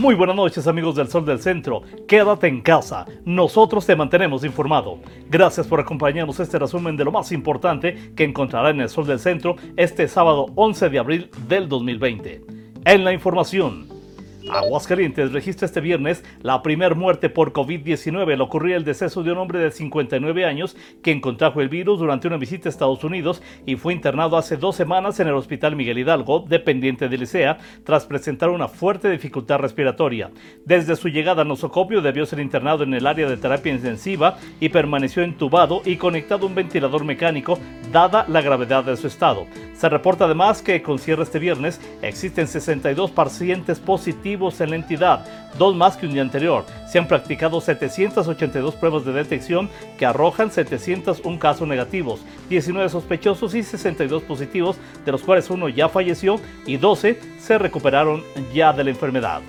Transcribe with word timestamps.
Muy 0.00 0.14
buenas 0.14 0.34
noches 0.34 0.66
amigos 0.66 0.94
del 0.94 1.08
Sol 1.08 1.26
del 1.26 1.40
Centro, 1.40 1.82
quédate 2.08 2.46
en 2.46 2.62
casa, 2.62 3.04
nosotros 3.26 3.84
te 3.84 3.94
mantenemos 3.94 4.44
informado. 4.44 4.98
Gracias 5.28 5.66
por 5.66 5.78
acompañarnos 5.78 6.40
este 6.40 6.58
resumen 6.58 6.96
de 6.96 7.04
lo 7.04 7.12
más 7.12 7.32
importante 7.32 8.14
que 8.16 8.24
encontrará 8.24 8.70
en 8.70 8.80
el 8.80 8.88
Sol 8.88 9.06
del 9.06 9.18
Centro 9.18 9.56
este 9.76 10.08
sábado 10.08 10.46
11 10.54 10.88
de 10.88 10.98
abril 10.98 11.30
del 11.46 11.68
2020. 11.68 12.40
En 12.86 13.04
la 13.04 13.12
información, 13.12 13.88
Aguascalientes 14.48 15.32
registra 15.32 15.66
este 15.66 15.80
viernes 15.80 16.24
la 16.42 16.62
primera 16.62 16.94
muerte 16.94 17.28
por 17.28 17.52
COVID-19 17.52 18.32
al 18.32 18.40
ocurrir 18.40 18.76
el 18.76 18.84
deceso 18.84 19.22
de 19.22 19.32
un 19.32 19.38
hombre 19.38 19.58
de 19.58 19.70
59 19.70 20.44
años 20.44 20.76
quien 21.02 21.20
contrajo 21.20 21.60
el 21.60 21.68
virus 21.68 21.98
durante 21.98 22.28
una 22.28 22.36
visita 22.36 22.68
a 22.68 22.70
Estados 22.70 23.04
Unidos 23.04 23.42
y 23.66 23.76
fue 23.76 23.92
internado 23.92 24.36
hace 24.36 24.56
dos 24.56 24.76
semanas 24.76 25.20
en 25.20 25.28
el 25.28 25.34
Hospital 25.34 25.76
Miguel 25.76 25.98
Hidalgo, 25.98 26.44
dependiente 26.48 27.08
de 27.08 27.18
Licea, 27.18 27.58
tras 27.84 28.06
presentar 28.06 28.50
una 28.50 28.68
fuerte 28.68 29.10
dificultad 29.10 29.58
respiratoria. 29.58 30.30
Desde 30.64 30.96
su 30.96 31.08
llegada 31.08 31.42
al 31.42 31.48
nosocopio 31.48 32.00
debió 32.00 32.24
ser 32.26 32.40
internado 32.40 32.84
en 32.84 32.94
el 32.94 33.06
área 33.06 33.28
de 33.28 33.36
terapia 33.36 33.72
intensiva 33.72 34.38
y 34.58 34.68
permaneció 34.68 35.22
entubado 35.22 35.82
y 35.84 35.96
conectado 35.96 36.46
a 36.46 36.48
un 36.48 36.54
ventilador 36.54 37.04
mecánico 37.04 37.58
dada 37.90 38.24
la 38.28 38.40
gravedad 38.40 38.84
de 38.84 38.96
su 38.96 39.06
estado. 39.06 39.46
Se 39.74 39.88
reporta 39.88 40.24
además 40.24 40.62
que 40.62 40.82
con 40.82 40.98
cierre 40.98 41.22
este 41.22 41.38
viernes 41.38 41.80
existen 42.02 42.46
62 42.46 43.10
pacientes 43.10 43.78
positivos 43.78 44.60
en 44.60 44.70
la 44.70 44.76
entidad, 44.76 45.26
dos 45.58 45.74
más 45.74 45.96
que 45.96 46.06
un 46.06 46.12
día 46.12 46.22
anterior. 46.22 46.64
Se 46.90 46.98
han 46.98 47.08
practicado 47.08 47.60
782 47.60 48.74
pruebas 48.74 49.04
de 49.04 49.12
detección 49.12 49.68
que 49.98 50.06
arrojan 50.06 50.50
701 50.50 51.38
casos 51.38 51.66
negativos, 51.66 52.20
19 52.48 52.88
sospechosos 52.88 53.54
y 53.54 53.62
62 53.62 54.22
positivos, 54.22 54.76
de 55.04 55.12
los 55.12 55.22
cuales 55.22 55.50
uno 55.50 55.68
ya 55.68 55.88
falleció 55.88 56.40
y 56.66 56.76
12 56.76 57.18
se 57.38 57.58
recuperaron 57.58 58.22
ya 58.52 58.72
de 58.72 58.84
la 58.84 58.90
enfermedad. 58.90 59.40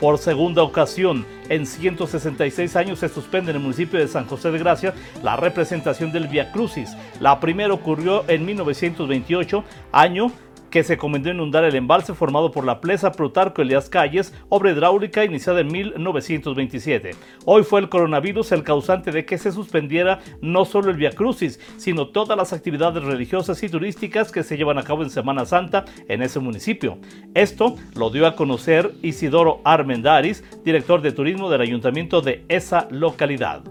Por 0.00 0.18
segunda 0.18 0.62
ocasión, 0.62 1.24
en 1.48 1.64
166 1.64 2.76
años 2.76 2.98
se 2.98 3.08
suspende 3.08 3.50
en 3.50 3.56
el 3.56 3.62
municipio 3.62 3.98
de 3.98 4.08
San 4.08 4.26
José 4.26 4.50
de 4.50 4.58
Gracia 4.58 4.94
la 5.22 5.36
representación 5.36 6.12
del 6.12 6.28
Via 6.28 6.52
Crucis. 6.52 6.94
La 7.20 7.40
primera 7.40 7.72
ocurrió 7.72 8.24
en 8.28 8.44
1928, 8.44 9.64
año 9.92 10.32
que 10.76 10.84
se 10.84 10.98
comenzó 10.98 11.30
a 11.30 11.32
inundar 11.32 11.64
el 11.64 11.74
embalse 11.74 12.12
formado 12.12 12.50
por 12.50 12.66
la 12.66 12.82
presa 12.82 13.10
Plutarco 13.10 13.62
Elias 13.62 13.88
Calles, 13.88 14.34
obra 14.50 14.72
hidráulica 14.72 15.24
iniciada 15.24 15.60
en 15.60 15.68
1927. 15.68 17.12
Hoy 17.46 17.62
fue 17.62 17.80
el 17.80 17.88
coronavirus 17.88 18.52
el 18.52 18.62
causante 18.62 19.10
de 19.10 19.24
que 19.24 19.38
se 19.38 19.52
suspendiera 19.52 20.20
no 20.42 20.66
solo 20.66 20.90
el 20.90 20.98
Via 20.98 21.12
Crucis, 21.12 21.58
sino 21.78 22.08
todas 22.08 22.36
las 22.36 22.52
actividades 22.52 23.02
religiosas 23.02 23.62
y 23.62 23.70
turísticas 23.70 24.30
que 24.30 24.42
se 24.42 24.58
llevan 24.58 24.76
a 24.76 24.82
cabo 24.82 25.02
en 25.02 25.08
Semana 25.08 25.46
Santa 25.46 25.86
en 26.08 26.20
ese 26.20 26.40
municipio. 26.40 26.98
Esto 27.32 27.76
lo 27.94 28.10
dio 28.10 28.26
a 28.26 28.36
conocer 28.36 28.92
Isidoro 29.00 29.62
Armendaris, 29.64 30.44
director 30.62 31.00
de 31.00 31.12
turismo 31.12 31.48
del 31.48 31.62
ayuntamiento 31.62 32.20
de 32.20 32.44
esa 32.50 32.86
localidad. 32.90 33.62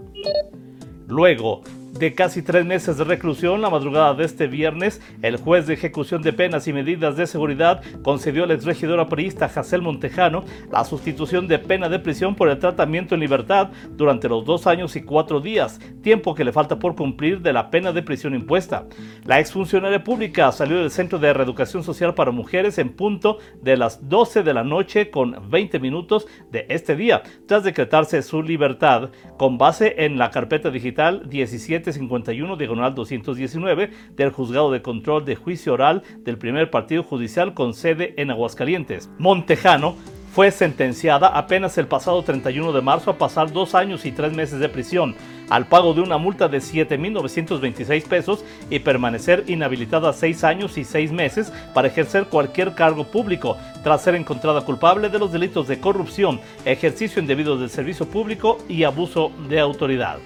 Luego 1.06 1.62
de 1.98 2.14
casi 2.14 2.42
tres 2.42 2.64
meses 2.64 2.98
de 2.98 3.04
reclusión, 3.04 3.62
la 3.62 3.70
madrugada 3.70 4.14
de 4.14 4.24
este 4.24 4.46
viernes, 4.46 5.00
el 5.22 5.36
juez 5.36 5.66
de 5.66 5.74
ejecución 5.74 6.20
de 6.22 6.32
penas 6.32 6.68
y 6.68 6.72
medidas 6.72 7.16
de 7.16 7.26
seguridad 7.26 7.82
concedió 8.02 8.44
al 8.44 8.50
exregidor 8.50 9.00
aprista 9.00 9.48
Jacel 9.48 9.82
Montejano 9.82 10.44
la 10.70 10.84
sustitución 10.84 11.48
de 11.48 11.58
pena 11.58 11.88
de 11.88 11.98
prisión 11.98 12.34
por 12.34 12.48
el 12.48 12.58
tratamiento 12.58 13.14
en 13.14 13.20
libertad 13.20 13.70
durante 13.90 14.28
los 14.28 14.44
dos 14.44 14.66
años 14.66 14.96
y 14.96 15.02
cuatro 15.02 15.40
días, 15.40 15.80
tiempo 16.02 16.34
que 16.34 16.44
le 16.44 16.52
falta 16.52 16.78
por 16.78 16.94
cumplir 16.96 17.40
de 17.40 17.52
la 17.52 17.70
pena 17.70 17.92
de 17.92 18.02
prisión 18.02 18.34
impuesta. 18.34 18.86
La 19.24 19.40
exfuncionaria 19.40 20.04
pública 20.04 20.52
salió 20.52 20.78
del 20.78 20.90
Centro 20.90 21.18
de 21.18 21.32
Reeducación 21.32 21.82
Social 21.82 22.14
para 22.14 22.30
Mujeres 22.30 22.78
en 22.78 22.90
punto 22.90 23.38
de 23.62 23.76
las 23.76 24.08
12 24.08 24.42
de 24.42 24.54
la 24.54 24.64
noche 24.64 25.10
con 25.10 25.50
20 25.50 25.78
minutos 25.78 26.26
de 26.50 26.66
este 26.68 26.96
día, 26.96 27.22
tras 27.46 27.64
decretarse 27.64 28.22
su 28.22 28.42
libertad 28.42 29.10
con 29.38 29.58
base 29.58 29.94
en 30.04 30.18
la 30.18 30.30
carpeta 30.30 30.70
digital 30.70 31.28
17 31.28 31.85
51 31.92 32.56
diagonal 32.56 32.94
219 32.94 33.90
del 34.16 34.30
Juzgado 34.30 34.70
de 34.70 34.82
Control 34.82 35.24
de 35.24 35.36
Juicio 35.36 35.74
Oral 35.74 36.02
del 36.18 36.38
primer 36.38 36.70
partido 36.70 37.02
judicial 37.02 37.54
con 37.54 37.74
sede 37.74 38.14
en 38.16 38.30
Aguascalientes. 38.30 39.10
Montejano 39.18 39.96
fue 40.36 40.50
sentenciada 40.50 41.28
apenas 41.28 41.78
el 41.78 41.86
pasado 41.86 42.22
31 42.22 42.70
de 42.74 42.82
marzo 42.82 43.10
a 43.10 43.16
pasar 43.16 43.54
dos 43.54 43.74
años 43.74 44.04
y 44.04 44.12
tres 44.12 44.34
meses 44.34 44.60
de 44.60 44.68
prisión, 44.68 45.14
al 45.48 45.66
pago 45.66 45.94
de 45.94 46.02
una 46.02 46.18
multa 46.18 46.46
de 46.46 46.58
7.926 46.58 48.06
pesos 48.06 48.44
y 48.68 48.80
permanecer 48.80 49.44
inhabilitada 49.46 50.12
seis 50.12 50.44
años 50.44 50.76
y 50.76 50.84
seis 50.84 51.10
meses 51.10 51.50
para 51.72 51.88
ejercer 51.88 52.26
cualquier 52.26 52.74
cargo 52.74 53.04
público, 53.04 53.56
tras 53.82 54.02
ser 54.02 54.14
encontrada 54.14 54.60
culpable 54.60 55.08
de 55.08 55.18
los 55.18 55.32
delitos 55.32 55.68
de 55.68 55.80
corrupción, 55.80 56.38
ejercicio 56.66 57.22
indebido 57.22 57.56
del 57.56 57.70
servicio 57.70 58.04
público 58.04 58.58
y 58.68 58.84
abuso 58.84 59.32
de 59.48 59.58
autoridad. 59.58 60.18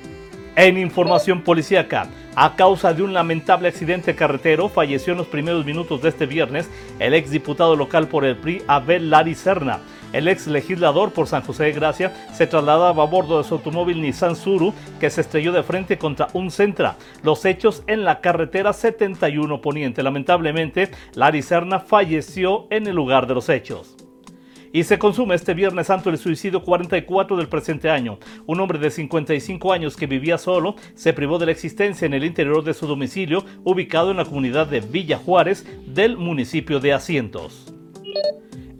En 0.56 0.76
información 0.76 1.42
policíaca, 1.42 2.08
a 2.34 2.56
causa 2.56 2.92
de 2.92 3.02
un 3.02 3.12
lamentable 3.12 3.68
accidente 3.68 4.16
carretero, 4.16 4.68
falleció 4.68 5.12
en 5.12 5.18
los 5.18 5.28
primeros 5.28 5.64
minutos 5.64 6.02
de 6.02 6.08
este 6.08 6.26
viernes 6.26 6.68
el 6.98 7.14
ex 7.14 7.30
diputado 7.30 7.76
local 7.76 8.08
por 8.08 8.24
el 8.24 8.36
PRI, 8.36 8.62
Abel 8.66 9.10
Lari 9.10 9.36
Serna. 9.36 9.78
El 10.12 10.26
ex 10.26 10.48
legislador 10.48 11.12
por 11.12 11.28
San 11.28 11.42
José 11.42 11.64
de 11.64 11.72
Gracia 11.72 12.12
se 12.32 12.48
trasladaba 12.48 13.04
a 13.04 13.06
bordo 13.06 13.38
de 13.38 13.48
su 13.48 13.54
automóvil 13.54 14.02
Nissan 14.02 14.34
Suru 14.34 14.74
que 14.98 15.08
se 15.08 15.20
estrelló 15.20 15.52
de 15.52 15.62
frente 15.62 15.98
contra 15.98 16.26
un 16.32 16.50
Centra. 16.50 16.96
Los 17.22 17.44
hechos 17.44 17.84
en 17.86 18.04
la 18.04 18.20
carretera 18.20 18.72
71 18.72 19.60
Poniente. 19.60 20.02
Lamentablemente, 20.02 20.90
Lari 21.14 21.42
Serna 21.42 21.78
falleció 21.78 22.66
en 22.70 22.88
el 22.88 22.96
lugar 22.96 23.28
de 23.28 23.34
los 23.34 23.48
hechos 23.48 23.96
y 24.72 24.84
se 24.84 24.98
consume 24.98 25.34
este 25.34 25.54
Viernes 25.54 25.88
Santo 25.88 26.10
el 26.10 26.18
suicidio 26.18 26.62
44 26.62 27.36
del 27.36 27.48
presente 27.48 27.90
año. 27.90 28.18
Un 28.46 28.60
hombre 28.60 28.78
de 28.78 28.90
55 28.90 29.72
años 29.72 29.96
que 29.96 30.06
vivía 30.06 30.38
solo 30.38 30.76
se 30.94 31.12
privó 31.12 31.38
de 31.38 31.46
la 31.46 31.52
existencia 31.52 32.06
en 32.06 32.14
el 32.14 32.24
interior 32.24 32.62
de 32.62 32.74
su 32.74 32.86
domicilio, 32.86 33.44
ubicado 33.64 34.10
en 34.10 34.18
la 34.18 34.24
comunidad 34.24 34.66
de 34.66 34.80
Villa 34.80 35.18
Juárez 35.18 35.66
del 35.86 36.16
municipio 36.16 36.80
de 36.80 36.92
Asientos. 36.92 37.72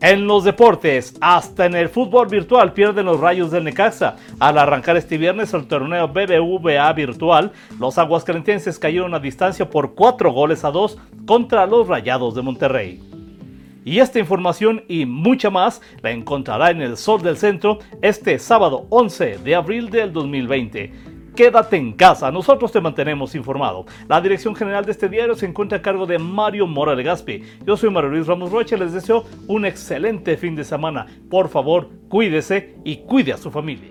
En 0.03 0.27
los 0.27 0.45
deportes, 0.45 1.15
hasta 1.21 1.67
en 1.67 1.75
el 1.75 1.91
fútbol 1.91 2.29
virtual 2.29 2.73
pierden 2.73 3.05
los 3.05 3.21
rayos 3.21 3.51
del 3.51 3.65
Necaxa. 3.65 4.17
Al 4.39 4.57
arrancar 4.57 4.97
este 4.97 5.19
viernes 5.19 5.53
el 5.53 5.67
torneo 5.67 6.09
BBVA 6.09 6.91
virtual, 6.95 7.53
los 7.79 7.99
aguascalentenses 7.99 8.79
cayeron 8.79 9.13
a 9.13 9.19
distancia 9.19 9.69
por 9.69 9.95
4 9.95 10.33
goles 10.33 10.65
a 10.65 10.71
2 10.71 10.97
contra 11.27 11.67
los 11.67 11.87
Rayados 11.87 12.35
de 12.35 12.41
Monterrey. 12.41 13.10
Y 13.85 13.99
esta 13.99 14.19
información 14.19 14.85
y 14.89 15.07
mucha 15.07 15.51
más 15.51 15.81
la 16.03 16.11
encontrará 16.11 16.71
en 16.71 16.83
el 16.83 16.97
Sol 16.97 17.23
del 17.23 17.37
Centro 17.37 17.79
este 18.03 18.39
sábado 18.39 18.87
11 18.91 19.39
de 19.39 19.55
abril 19.55 19.91
del 19.91 20.13
2020. 20.13 20.93
Quédate 21.35 21.77
en 21.77 21.93
casa, 21.93 22.31
nosotros 22.31 22.73
te 22.73 22.81
mantenemos 22.81 23.35
informado. 23.35 23.87
La 24.09 24.21
dirección 24.21 24.55
general 24.55 24.85
de 24.85 24.93
este 24.93 25.09
diario 25.09 25.35
se 25.35 25.47
encuentra 25.47 25.79
a 25.79 25.83
cargo 25.83 26.05
de 26.05 26.19
Mario 26.19 26.67
Mora 26.67 26.95
Gaspi. 26.95 27.43
Yo 27.65 27.77
soy 27.77 27.91
Mario 27.91 28.11
Luis 28.11 28.27
Ramos 28.27 28.51
Rocha, 28.51 28.77
les 28.77 28.93
deseo 28.93 29.25
un 29.47 29.65
excelente 29.65 30.37
fin 30.37 30.57
de 30.57 30.65
semana. 30.65 31.07
Por 31.31 31.49
favor, 31.49 31.89
cuídese 32.09 32.75
y 32.85 32.97
cuide 32.99 33.33
a 33.33 33.39
su 33.39 33.51
familia. 33.51 33.89